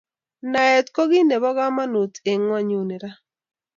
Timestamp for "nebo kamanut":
1.27-2.13